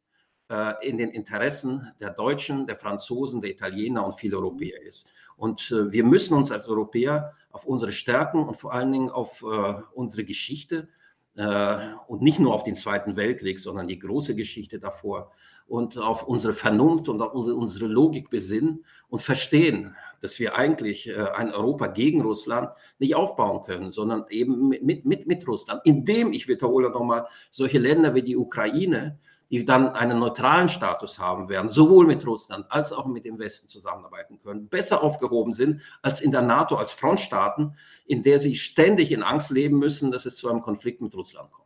[0.51, 5.09] äh, in den Interessen der Deutschen, der Franzosen, der Italiener und vieler Europäer ist.
[5.37, 9.43] Und äh, wir müssen uns als Europäer auf unsere Stärken und vor allen Dingen auf
[9.43, 11.06] äh, unsere Geschichte äh,
[11.37, 15.33] und nicht nur auf den Zweiten Weltkrieg, sondern die große Geschichte davor.
[15.67, 21.29] Und auf unsere Vernunft und auf unsere Logik besinnen und verstehen, dass wir eigentlich äh,
[21.35, 26.49] ein Europa gegen Russland nicht aufbauen können, sondern eben mit, mit, mit Russland, indem, ich
[26.49, 29.19] wiederhole nochmal, solche Länder wie die Ukraine
[29.51, 33.69] die dann einen neutralen Status haben werden, sowohl mit Russland als auch mit dem Westen
[33.69, 39.13] zusammenarbeiten können, besser aufgehoben sind als in der NATO als Frontstaaten, in der sie ständig
[39.13, 41.66] in Angst leben müssen, dass es zu einem Konflikt mit Russland kommt.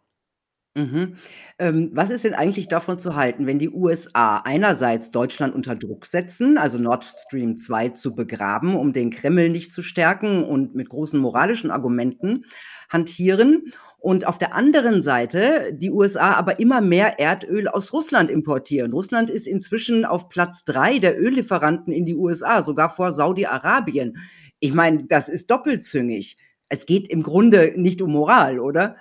[0.76, 1.16] Mhm.
[1.58, 6.06] Ähm, was ist denn eigentlich davon zu halten, wenn die USA einerseits Deutschland unter Druck
[6.06, 10.88] setzen, also Nord Stream 2 zu begraben, um den Kreml nicht zu stärken und mit
[10.88, 12.44] großen moralischen Argumenten
[12.88, 13.64] hantieren
[13.98, 18.92] und auf der anderen Seite die USA aber immer mehr Erdöl aus Russland importieren.
[18.92, 24.18] Russland ist inzwischen auf Platz drei der Öllieferanten in die USA, sogar vor Saudi-Arabien.
[24.60, 26.36] Ich meine, das ist doppelzüngig.
[26.68, 28.94] Es geht im Grunde nicht um Moral, oder?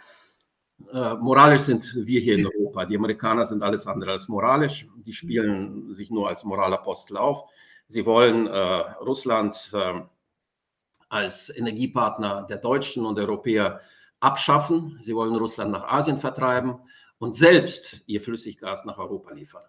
[0.92, 2.86] Äh, moralisch sind wir hier in Europa.
[2.86, 4.88] Die Amerikaner sind alles andere als moralisch.
[5.06, 7.44] Die spielen sich nur als Moralapostel auf.
[7.88, 8.60] Sie wollen äh,
[9.02, 10.02] Russland äh,
[11.10, 13.82] als Energiepartner der Deutschen und der Europäer
[14.20, 15.00] abschaffen.
[15.02, 16.80] Sie wollen Russland nach Asien vertreiben
[17.18, 19.64] und selbst ihr Flüssiggas nach Europa liefern.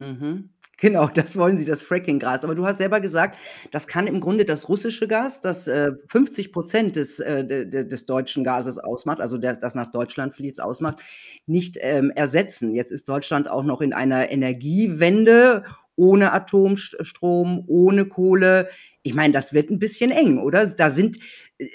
[0.00, 0.50] Mhm.
[0.78, 2.42] Genau, das wollen sie, das Fracking-Gas.
[2.42, 3.38] Aber du hast selber gesagt,
[3.70, 8.06] das kann im Grunde das russische Gas, das äh, 50 Prozent des, äh, de, des
[8.06, 10.98] deutschen Gases ausmacht, also der, das nach Deutschland fließt, ausmacht,
[11.46, 12.74] nicht ähm, ersetzen.
[12.74, 15.64] Jetzt ist Deutschland auch noch in einer Energiewende
[15.96, 18.70] ohne Atomstrom, ohne Kohle.
[19.02, 20.66] Ich meine, das wird ein bisschen eng, oder?
[20.66, 21.18] Da sind,
[21.58, 21.66] äh,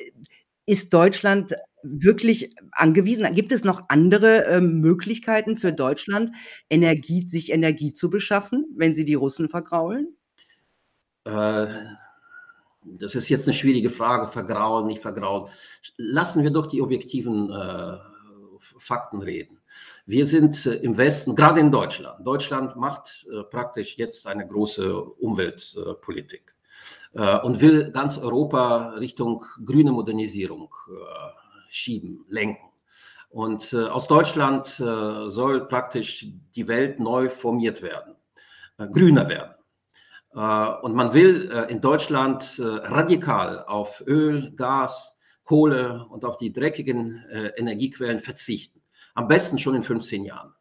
[0.65, 1.55] ist Deutschland
[1.87, 3.33] wirklich angewiesen?
[3.33, 6.31] Gibt es noch andere, ähm, Möglichkeiten für Deutschland,
[6.69, 10.15] Energie sich Energie zu beschaffen, wenn sie die Russen vergraulen?
[11.25, 11.67] Äh,
[12.83, 15.51] das ist jetzt eine schwierige Frage, vergraulen, nicht vergraulen.
[15.97, 17.97] Lassen wir doch die objektiven äh,
[18.59, 19.59] Fakten reden.
[20.05, 22.25] Wir sind äh, im Westen, gerade in Deutschland.
[22.25, 26.55] Deutschland macht äh, praktisch jetzt eine große Umweltpolitik
[27.13, 30.73] äh, und will ganz Europa Richtung grüne Modernisierung
[31.69, 32.69] schieben, lenken.
[33.29, 38.15] Und aus Deutschland soll praktisch die Welt neu formiert werden,
[38.77, 39.53] grüner werden.
[40.81, 47.25] Und man will in Deutschland radikal auf Öl, Gas, Kohle und auf die dreckigen
[47.57, 48.81] Energiequellen verzichten.
[49.15, 50.55] Am besten schon in 15 Jahren.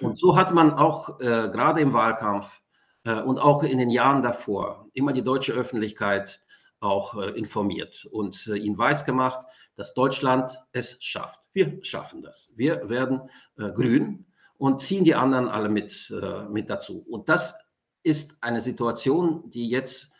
[0.00, 2.60] Und so hat man auch äh, gerade im Wahlkampf
[3.04, 6.40] äh, und auch in den Jahren davor immer die deutsche Öffentlichkeit
[6.80, 9.40] auch äh, informiert und äh, ihnen weisgemacht,
[9.78, 11.40] dass Deutschland es schafft.
[11.52, 12.50] Wir schaffen das.
[12.56, 13.22] Wir werden
[13.56, 17.06] äh, grün und ziehen die anderen alle mit, äh, mit dazu.
[17.08, 17.54] Und das
[18.02, 20.10] ist eine Situation, die jetzt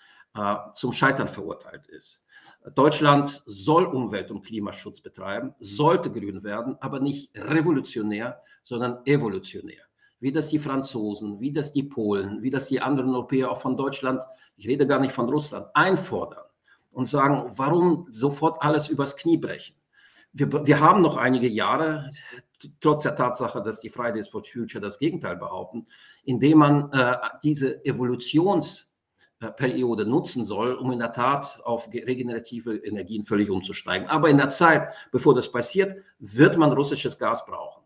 [0.74, 2.22] zum Scheitern verurteilt ist.
[2.76, 9.82] Deutschland soll Umwelt- und Klimaschutz betreiben, sollte grün werden, aber nicht revolutionär, sondern evolutionär.
[10.20, 13.76] Wie das die Franzosen, wie das die Polen, wie das die anderen Europäer auch von
[13.76, 14.22] Deutschland,
[14.56, 16.44] ich rede gar nicht von Russland, einfordern
[16.98, 19.76] und sagen, warum sofort alles übers Knie brechen?
[20.32, 22.10] Wir, wir haben noch einige Jahre,
[22.80, 25.86] trotz der Tatsache, dass die Fridays for Future das Gegenteil behaupten,
[26.24, 28.86] indem man äh, diese Evolutions-
[29.56, 34.08] Periode nutzen soll, um in der Tat auf regenerative Energien völlig umzusteigen.
[34.08, 37.84] Aber in der Zeit, bevor das passiert, wird man russisches Gas brauchen.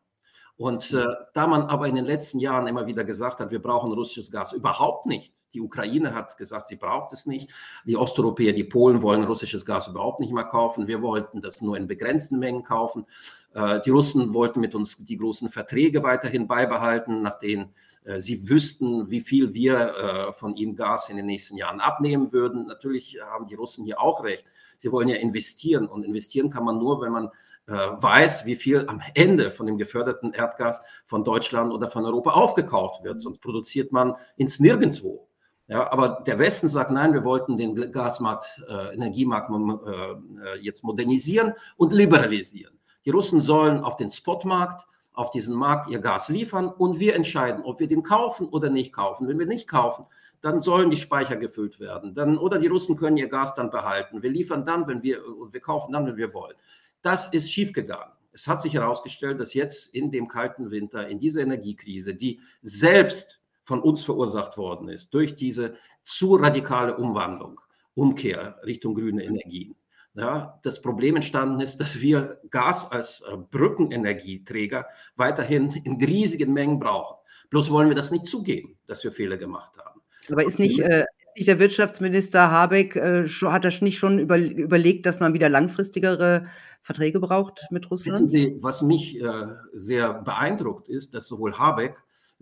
[0.57, 3.93] Und äh, da man aber in den letzten Jahren immer wieder gesagt hat, wir brauchen
[3.93, 5.35] russisches Gas überhaupt nicht.
[5.55, 7.51] Die Ukraine hat gesagt, sie braucht es nicht.
[7.85, 10.87] Die Osteuropäer, die Polen wollen russisches Gas überhaupt nicht mehr kaufen.
[10.87, 13.07] Wir wollten das nur in begrenzten Mengen kaufen.
[13.55, 18.49] Äh, die Russen wollten mit uns die großen Verträge weiterhin beibehalten, nach denen äh, sie
[18.49, 22.67] wüssten, wie viel wir äh, von ihnen Gas in den nächsten Jahren abnehmen würden.
[22.67, 24.45] Natürlich haben die Russen hier auch recht.
[24.79, 27.31] Sie wollen ja investieren und investieren kann man nur, wenn man
[27.65, 33.05] weiß, wie viel am Ende von dem geförderten Erdgas von Deutschland oder von Europa aufgekauft
[33.05, 33.21] wird.
[33.21, 35.29] Sonst produziert man ins Nirgendwo.
[35.73, 41.55] Ja, aber der Westen sagt, nein, wir wollten den Gasmarkt, äh, Energiemarkt äh, jetzt modernisieren
[41.79, 42.79] und liberalisieren.
[43.07, 47.65] Die Russen sollen auf den Spotmarkt auf diesen Markt ihr Gas liefern und wir entscheiden,
[47.65, 49.27] ob wir den kaufen oder nicht kaufen.
[49.29, 50.05] Wenn wir nicht kaufen,
[50.43, 52.15] dann sollen die Speicher gefüllt werden.
[52.15, 54.23] Dann, oder die Russen können ihr Gas dann behalten.
[54.23, 56.57] Wir liefern dann, wenn wir, wir kaufen dann, wenn wir wollen.
[57.01, 58.13] Das ist schiefgegangen.
[58.33, 63.42] Es hat sich herausgestellt, dass jetzt in dem kalten Winter, in dieser Energiekrise, die selbst
[63.65, 67.61] von uns verursacht worden ist, durch diese zu radikale Umwandlung,
[67.95, 69.77] Umkehr Richtung grüne Energien,
[70.15, 76.79] ja, das Problem entstanden ist, dass wir Gas als äh, Brückenenergieträger weiterhin in riesigen Mengen
[76.79, 77.17] brauchen.
[77.49, 80.03] Bloß wollen wir das nicht zugeben, dass wir Fehler gemacht haben.
[80.31, 85.07] Aber ist nicht, äh, nicht der Wirtschaftsminister Habeck, äh, hat er nicht schon über, überlegt,
[85.07, 86.47] dass man wieder langfristigere
[86.83, 88.17] Verträge braucht mit Russland?
[88.17, 91.97] Wissen Sie, was mich äh, sehr beeindruckt ist, dass sowohl Habeck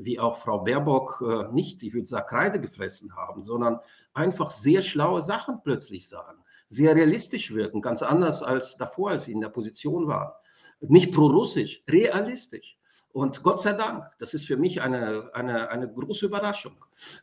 [0.05, 3.81] wie auch Frau Baerbock äh, nicht, ich würde sagen, Kreide gefressen haben, sondern
[4.15, 9.33] einfach sehr schlaue Sachen plötzlich sagen sehr realistisch wirken, ganz anders als davor, als sie
[9.33, 10.33] in der Position waren.
[10.81, 12.79] Nicht pro-russisch, realistisch.
[13.13, 16.73] Und Gott sei Dank, das ist für mich eine, eine, eine große Überraschung.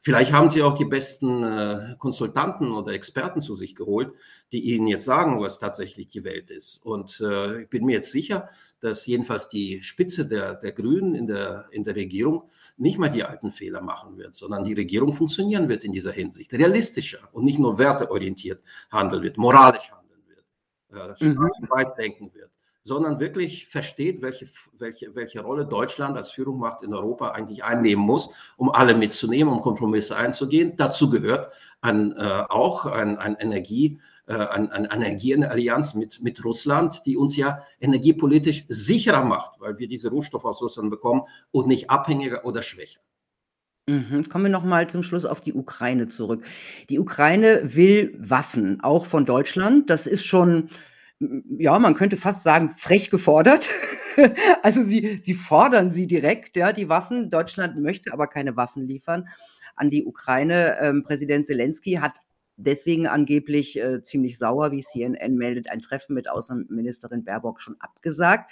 [0.02, 4.12] Vielleicht haben Sie auch die besten äh, Konsultanten oder Experten zu sich geholt,
[4.52, 6.86] die Ihnen jetzt sagen, was tatsächlich die Welt ist.
[6.86, 8.50] Und äh, ich bin mir jetzt sicher,
[8.82, 13.24] dass jedenfalls die Spitze der, der Grünen in der, in der Regierung nicht mal die
[13.24, 16.52] alten Fehler machen wird, sondern die Regierung funktionieren wird in dieser Hinsicht.
[16.52, 21.36] Realistischer und nicht nur werteorientiert handeln wird, moralisch handeln wird, äh, mhm.
[21.36, 22.52] schwarz und weiß denken wird
[22.88, 24.48] sondern wirklich versteht, welche,
[24.80, 29.62] welche, welche Rolle Deutschland als Führungsmacht in Europa eigentlich einnehmen muss, um alle mitzunehmen, um
[29.62, 30.74] Kompromisse einzugehen.
[30.78, 37.02] Dazu gehört ein, äh, auch ein, ein Energie, äh, ein, eine Energieallianz mit, mit Russland,
[37.06, 41.90] die uns ja energiepolitisch sicherer macht, weil wir diese Rohstoffe aus Russland bekommen und nicht
[41.90, 43.02] abhängiger oder schwächer.
[43.90, 44.28] Mhm.
[44.30, 46.46] Kommen wir noch mal zum Schluss auf die Ukraine zurück.
[46.90, 49.90] Die Ukraine will Waffen, auch von Deutschland.
[49.90, 50.70] Das ist schon
[51.20, 53.70] ja, man könnte fast sagen, frech gefordert.
[54.64, 57.30] also sie, sie fordern sie direkt, ja, die Waffen.
[57.30, 59.28] Deutschland möchte aber keine Waffen liefern
[59.76, 60.78] an die Ukraine.
[60.80, 62.20] Ähm, Präsident Zelensky hat
[62.58, 68.52] deswegen angeblich äh, ziemlich sauer, wie CNN meldet, ein Treffen mit Außenministerin Baerbock schon abgesagt.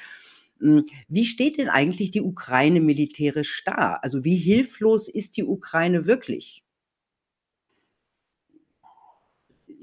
[0.60, 4.00] Hm, wie steht denn eigentlich die Ukraine militärisch da?
[4.02, 6.65] Also wie hilflos ist die Ukraine wirklich?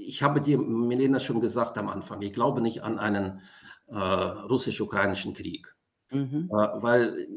[0.09, 3.41] Ich habe dir, Milena, schon gesagt am Anfang, ich glaube nicht an einen
[3.88, 5.75] äh, russisch-ukrainischen Krieg.
[6.11, 6.51] Mhm.
[6.51, 7.29] Äh, weil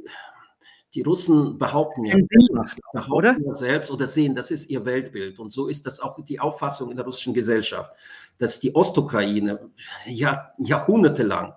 [0.93, 3.53] die Russen behaupten ja, auch, behaupten oder?
[3.53, 5.39] selbst oder sehen, das ist ihr Weltbild.
[5.39, 7.91] Und so ist das auch die Auffassung in der russischen Gesellschaft,
[8.37, 9.71] dass die Ostukraine
[10.05, 11.53] ja, jahrhundertelang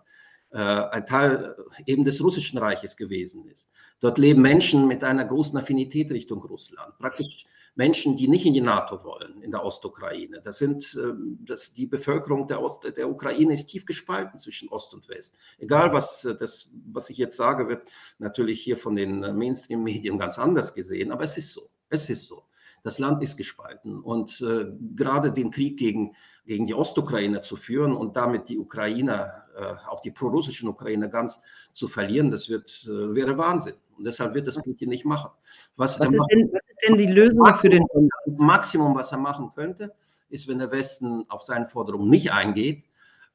[0.51, 1.55] äh, ein Teil
[1.87, 3.69] eben des russischen Reiches gewesen ist.
[4.01, 6.99] Dort leben Menschen mit einer großen Affinität Richtung Russland.
[6.99, 7.47] Praktisch
[7.79, 10.41] Menschen, die nicht in die NATO wollen, in der Ostukraine.
[10.43, 14.95] Das sind, ähm, das, die Bevölkerung der, Ost, der Ukraine ist tief gespalten zwischen Ost
[14.95, 15.37] und West.
[15.59, 17.89] Egal, was, äh, das, was ich jetzt sage, wird
[18.19, 21.71] natürlich hier von den äh, Mainstream-Medien ganz anders gesehen, aber es ist so.
[21.89, 22.43] Es ist so.
[22.83, 27.95] Das Land ist gespalten und äh, gerade den Krieg gegen, gegen die Ostukraine zu führen
[27.95, 29.45] und damit die Ukrainer,
[29.89, 31.39] auch die prorussischen Ukrainer ganz
[31.73, 33.75] zu verlieren, das wird, äh, wäre Wahnsinn.
[33.97, 35.31] Und deshalb wird das Putin nicht machen.
[35.77, 38.47] Was, was, ist, denn, was ist, denn, die Lösung Maximum, für den?
[38.47, 39.93] Maximum, was er machen könnte,
[40.31, 42.85] ist, wenn der Westen auf seine Forderungen nicht eingeht,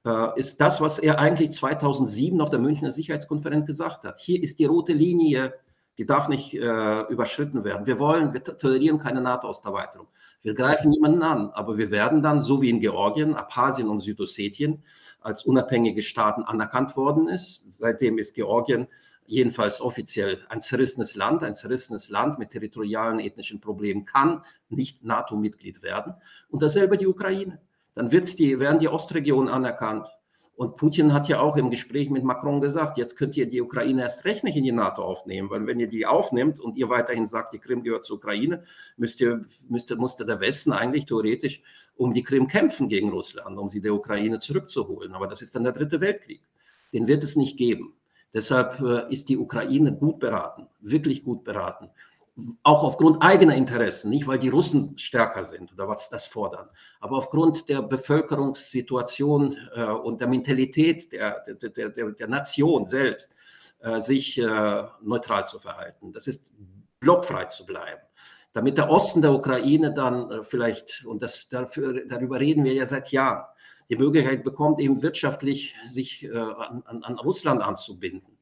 [0.06, 4.20] äh, ist das, was er eigentlich 2007 auf der Münchner Sicherheitskonferenz gesagt hat.
[4.20, 5.54] Hier ist die rote Linie,
[5.98, 7.86] die darf nicht äh, überschritten werden.
[7.86, 10.08] Wir wollen, wir tolerieren keine NATO-Osterweiterung.
[10.42, 14.84] Wir greifen niemanden an, aber wir werden dann, so wie in Georgien, Abchasien und Südossetien
[15.22, 17.72] als unabhängige Staaten anerkannt worden ist.
[17.72, 18.88] Seitdem ist Georgien
[19.26, 21.44] jedenfalls offiziell ein zerrissenes Land.
[21.44, 26.14] Ein zerrissenes Land mit territorialen ethnischen Problemen kann nicht NATO-Mitglied werden.
[26.50, 27.62] Und dasselbe die Ukraine.
[27.96, 30.08] Dann wird die, werden die Ostregionen anerkannt.
[30.56, 34.04] Und Putin hat ja auch im Gespräch mit Macron gesagt, jetzt könnt ihr die Ukraine
[34.04, 37.26] erst recht nicht in die NATO aufnehmen, weil wenn ihr die aufnimmt und ihr weiterhin
[37.28, 38.64] sagt, die Krim gehört zur Ukraine,
[38.96, 41.64] müsst ihr, müsste, musste der Westen eigentlich theoretisch
[41.96, 45.14] um die Krim kämpfen gegen Russland, um sie der Ukraine zurückzuholen.
[45.14, 46.42] Aber das ist dann der dritte Weltkrieg.
[46.94, 47.96] Den wird es nicht geben.
[48.32, 51.90] Deshalb äh, ist die Ukraine gut beraten, wirklich gut beraten.
[52.64, 56.68] Auch aufgrund eigener Interessen, nicht weil die Russen stärker sind oder was das fordern,
[57.00, 63.30] aber aufgrund der Bevölkerungssituation äh, und der Mentalität der, der, der, der Nation selbst,
[63.80, 66.12] äh, sich äh, neutral zu verhalten.
[66.12, 66.52] Das ist
[67.00, 68.02] blockfrei zu bleiben
[68.54, 72.86] damit der Osten der Ukraine dann äh, vielleicht, und das, dafür, darüber reden wir ja
[72.86, 73.46] seit Jahren,
[73.90, 78.33] die Möglichkeit bekommt, eben wirtschaftlich sich äh, an, an, an, Russland anzubinden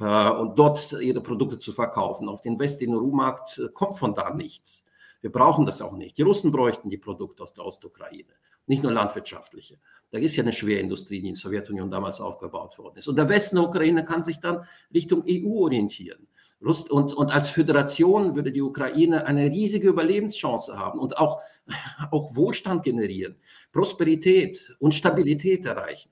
[0.00, 2.28] und dort ihre Produkte zu verkaufen.
[2.28, 4.84] Auf den westlichen Ruhmarkt äh, kommt von da nichts.
[5.20, 6.16] Wir brauchen das auch nicht.
[6.16, 8.32] Die Russen bräuchten die Produkte aus der Ostukraine,
[8.66, 9.78] nicht nur landwirtschaftliche.
[10.10, 13.08] Da ist ja eine Schwerindustrie, die in der Sowjetunion damals aufgebaut worden ist.
[13.08, 16.26] Und der Westen der Ukraine kann sich dann Richtung EU orientieren.
[16.60, 21.40] Und, und als Föderation würde die Ukraine eine riesige Überlebenschance haben und auch,
[22.10, 23.36] auch Wohlstand generieren,
[23.72, 26.10] Prosperität und Stabilität erreichen.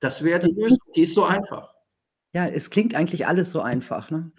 [0.00, 1.71] Das wäre die Lösung, die ist so einfach.
[2.32, 4.10] Ja, es klingt eigentlich alles so einfach.
[4.10, 4.32] Ne?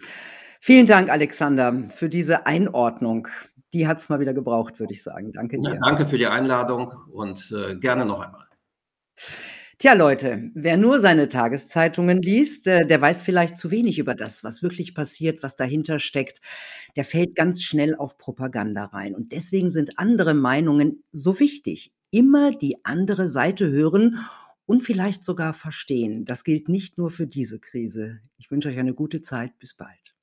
[0.60, 3.28] Vielen Dank, Alexander, für diese Einordnung.
[3.72, 5.32] Die hat es mal wieder gebraucht, würde ich sagen.
[5.32, 5.74] Danke dir.
[5.74, 8.46] Ja, danke für die Einladung und äh, gerne noch einmal.
[9.78, 14.42] Tja, Leute, wer nur seine Tageszeitungen liest, äh, der weiß vielleicht zu wenig über das,
[14.42, 16.40] was wirklich passiert, was dahinter steckt.
[16.96, 19.14] Der fällt ganz schnell auf Propaganda rein.
[19.14, 21.92] Und deswegen sind andere Meinungen so wichtig.
[22.10, 24.18] Immer die andere Seite hören
[24.66, 26.24] und vielleicht sogar verstehen.
[26.24, 28.20] Das gilt nicht nur für diese Krise.
[28.36, 29.58] Ich wünsche euch eine gute Zeit.
[29.58, 30.14] Bis bald.